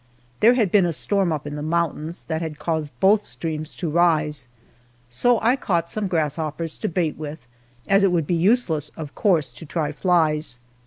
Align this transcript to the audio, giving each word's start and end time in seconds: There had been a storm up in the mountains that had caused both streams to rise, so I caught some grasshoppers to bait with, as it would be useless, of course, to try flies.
There 0.39 0.55
had 0.55 0.71
been 0.71 0.87
a 0.87 0.93
storm 0.93 1.31
up 1.31 1.45
in 1.45 1.53
the 1.55 1.61
mountains 1.61 2.23
that 2.23 2.41
had 2.41 2.57
caused 2.57 2.91
both 2.99 3.23
streams 3.23 3.75
to 3.75 3.87
rise, 3.91 4.47
so 5.09 5.39
I 5.43 5.55
caught 5.55 5.91
some 5.91 6.07
grasshoppers 6.07 6.75
to 6.79 6.89
bait 6.89 7.17
with, 7.19 7.45
as 7.87 8.03
it 8.03 8.11
would 8.11 8.25
be 8.25 8.33
useless, 8.33 8.89
of 8.97 9.13
course, 9.13 9.51
to 9.51 9.63
try 9.63 9.91
flies. 9.91 10.57